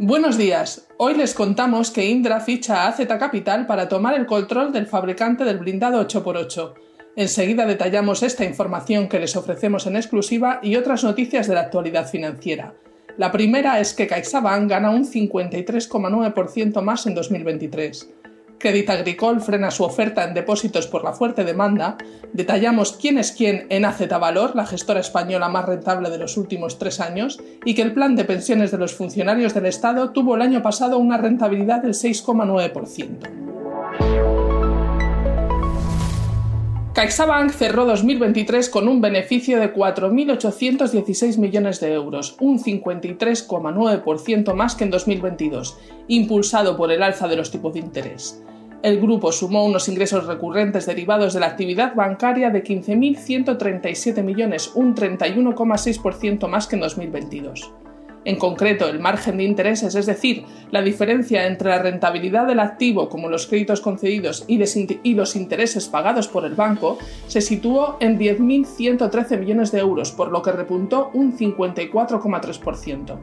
[0.00, 0.86] Buenos días.
[0.96, 5.42] Hoy les contamos que Indra ficha a AZ Capital para tomar el control del fabricante
[5.42, 6.74] del blindado 8x8.
[7.16, 12.08] Enseguida detallamos esta información que les ofrecemos en exclusiva y otras noticias de la actualidad
[12.08, 12.74] financiera.
[13.16, 18.08] La primera es que CaixaBank gana un 53,9% más en 2023.
[18.58, 21.96] Credit Agricole frena su oferta en depósitos por la fuerte demanda,
[22.32, 26.78] detallamos quién es quién en AZ Valor, la gestora española más rentable de los últimos
[26.78, 30.42] tres años, y que el plan de pensiones de los funcionarios del Estado tuvo el
[30.42, 33.47] año pasado una rentabilidad del 6,9%.
[36.98, 44.82] CaixaBank cerró 2023 con un beneficio de 4.816 millones de euros, un 53,9% más que
[44.82, 48.42] en 2022, impulsado por el alza de los tipos de interés.
[48.82, 54.96] El grupo sumó unos ingresos recurrentes derivados de la actividad bancaria de 15.137 millones, un
[54.96, 57.74] 31,6% más que en 2022.
[58.24, 63.08] En concreto, el margen de intereses, es decir, la diferencia entre la rentabilidad del activo,
[63.08, 69.38] como los créditos concedidos, y, los intereses pagados por el banco, se situó en 10.113
[69.38, 73.18] millones de euros, por lo que repuntó un 54,3%.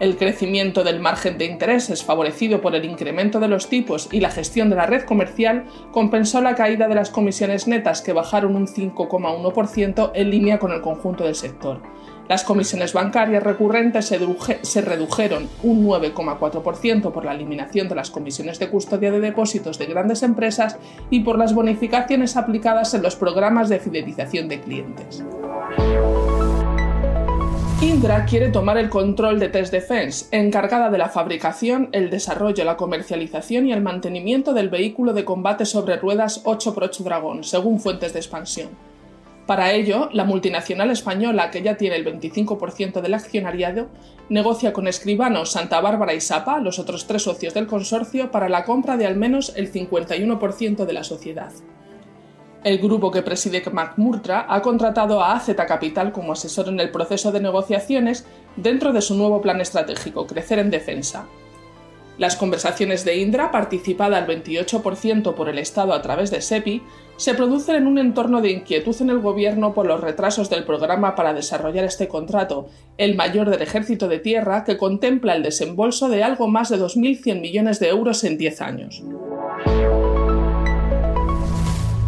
[0.00, 4.30] El crecimiento del margen de intereses, favorecido por el incremento de los tipos y la
[4.30, 8.66] gestión de la red comercial, compensó la caída de las comisiones netas, que bajaron un
[8.66, 11.80] 5,1% en línea con el conjunto del sector.
[12.28, 18.70] Las comisiones bancarias recurrentes se, redujeron un 9,4% por la eliminación de las comisiones de
[18.70, 20.78] custodia de depósitos de grandes empresas
[21.10, 25.22] y por las bonificaciones aplicadas en los programas de fidelización de clientes.
[27.82, 32.78] Indra quiere tomar el control de Test Defense, encargada de la fabricación, el desarrollo, la
[32.78, 38.20] comercialización y el mantenimiento del vehículo de combate sobre ruedas 8x8 Dragon, según fuentes de
[38.20, 38.93] expansión.
[39.46, 43.88] Para ello, la multinacional española, que ya tiene el 25% del accionariado,
[44.30, 48.64] negocia con Escribano, Santa Bárbara y Sapa, los otros tres socios del consorcio, para la
[48.64, 51.52] compra de al menos el 51% de la sociedad.
[52.64, 57.30] El grupo que preside McMurtra ha contratado a AZ Capital como asesor en el proceso
[57.30, 58.24] de negociaciones
[58.56, 61.26] dentro de su nuevo plan estratégico, Crecer en Defensa,
[62.18, 66.82] las conversaciones de Indra, participada al 28% por el Estado a través de SEPI,
[67.16, 71.14] se producen en un entorno de inquietud en el Gobierno por los retrasos del programa
[71.14, 76.22] para desarrollar este contrato, el mayor del Ejército de Tierra, que contempla el desembolso de
[76.22, 79.02] algo más de 2.100 millones de euros en 10 años.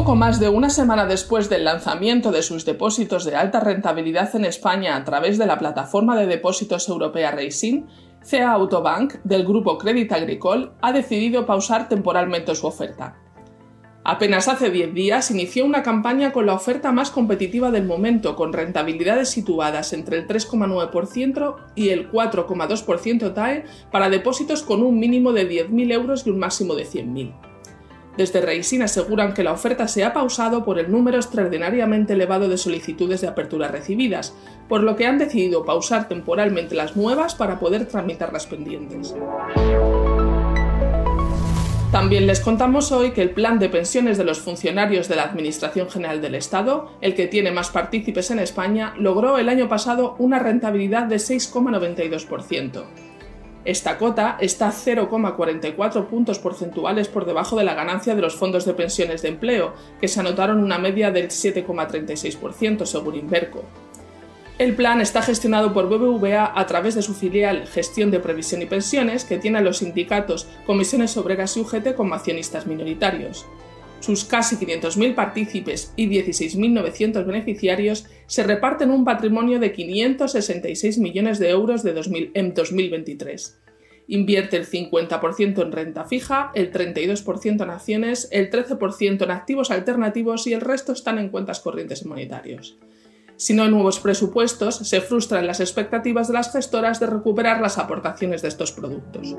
[0.00, 4.46] Poco más de una semana después del lanzamiento de sus depósitos de alta rentabilidad en
[4.46, 7.82] España a través de la plataforma de depósitos europea Racing,
[8.26, 13.18] CA Autobank, del grupo Crédit Agricole, ha decidido pausar temporalmente su oferta.
[14.02, 18.54] Apenas hace 10 días inició una campaña con la oferta más competitiva del momento, con
[18.54, 25.46] rentabilidades situadas entre el 3,9% y el 4,2% TAE para depósitos con un mínimo de
[25.46, 27.49] 10.000 euros y un máximo de 100.000.
[28.16, 32.58] Desde Reisin aseguran que la oferta se ha pausado por el número extraordinariamente elevado de
[32.58, 34.34] solicitudes de apertura recibidas,
[34.68, 39.14] por lo que han decidido pausar temporalmente las nuevas para poder tramitar las pendientes.
[41.92, 45.90] También les contamos hoy que el plan de pensiones de los funcionarios de la Administración
[45.90, 50.38] General del Estado, el que tiene más partícipes en España, logró el año pasado una
[50.38, 53.09] rentabilidad de 6,92%.
[53.64, 58.72] Esta cota está 0,44 puntos porcentuales por debajo de la ganancia de los fondos de
[58.72, 63.62] pensiones de empleo, que se anotaron una media del 7,36% según Inverco.
[64.58, 68.66] El plan está gestionado por BBVA a través de su filial Gestión de Previsión y
[68.66, 73.46] Pensiones, que tiene a los sindicatos, comisiones obreras y UGT como accionistas minoritarios.
[74.00, 81.50] Sus casi 500.000 partícipes y 16.900 beneficiarios se reparten un patrimonio de 566 millones de
[81.50, 83.60] euros de en 2023.
[84.08, 90.46] Invierte el 50% en renta fija, el 32% en acciones, el 13% en activos alternativos
[90.48, 92.78] y el resto están en cuentas corrientes y monetarios.
[93.36, 97.78] Si no hay nuevos presupuestos, se frustran las expectativas de las gestoras de recuperar las
[97.78, 99.36] aportaciones de estos productos.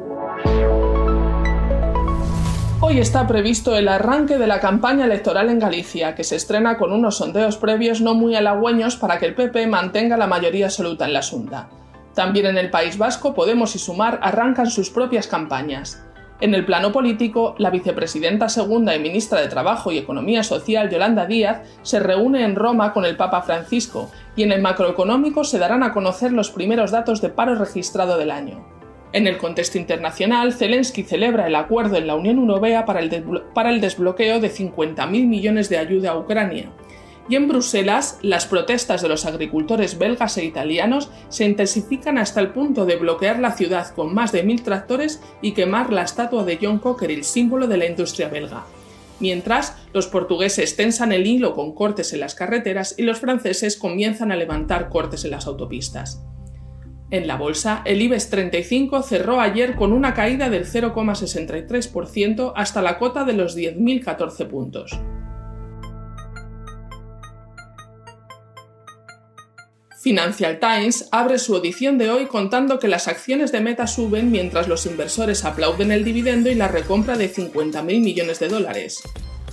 [2.91, 6.91] Hoy está previsto el arranque de la campaña electoral en Galicia, que se estrena con
[6.91, 11.13] unos sondeos previos no muy halagüeños para que el PP mantenga la mayoría absoluta en
[11.13, 11.69] la Junta.
[12.13, 16.03] También en el País Vasco, Podemos y Sumar arrancan sus propias campañas.
[16.41, 21.25] En el plano político, la vicepresidenta segunda y ministra de Trabajo y Economía Social, Yolanda
[21.25, 25.83] Díaz, se reúne en Roma con el Papa Francisco, y en el macroeconómico se darán
[25.83, 28.70] a conocer los primeros datos de paro registrado del año.
[29.13, 34.39] En el contexto internacional, Zelensky celebra el acuerdo en la Unión Europea para el, desbloqueo
[34.39, 36.71] de 50.000 millones de ayuda a Ucrania.
[37.27, 42.49] Y en Bruselas, las protestas de los agricultores belgas e italianos se intensifican hasta el
[42.49, 46.57] punto de bloquear la ciudad con más de mil tractores y quemar la estatua de
[46.61, 48.65] John Cocker, símbolo de la industria belga.
[49.19, 54.31] Mientras, los portugueses tensan el hilo con cortes en las carreteras y los franceses comienzan
[54.31, 56.23] a levantar cortes en las autopistas.
[57.11, 62.97] En la bolsa, el IBEX 35 cerró ayer con una caída del 0,63% hasta la
[62.97, 64.97] cota de los 10.014 puntos.
[70.01, 74.69] Financial Times abre su edición de hoy contando que las acciones de Meta suben mientras
[74.69, 79.03] los inversores aplauden el dividendo y la recompra de 50.000 millones de dólares.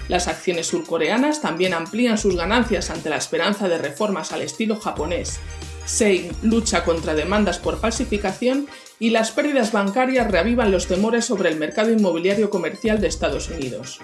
[0.09, 5.39] Las acciones surcoreanas también amplían sus ganancias ante la esperanza de reformas al estilo japonés.
[5.85, 8.67] Sein lucha contra demandas por falsificación
[8.99, 14.01] y las pérdidas bancarias reavivan los temores sobre el mercado inmobiliario comercial de Estados Unidos.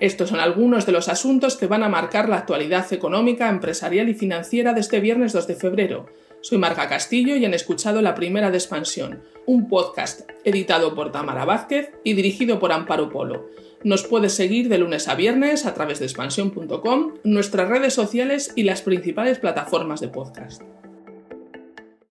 [0.00, 4.14] Estos son algunos de los asuntos que van a marcar la actualidad económica, empresarial y
[4.14, 6.06] financiera de este viernes 2 de febrero.
[6.40, 11.44] Soy Marga Castillo y han escuchado La Primera de Expansión, un podcast editado por Tamara
[11.44, 13.48] Vázquez y dirigido por Amparo Polo.
[13.84, 18.62] Nos puedes seguir de lunes a viernes a través de expansión.com, nuestras redes sociales y
[18.62, 20.62] las principales plataformas de podcast.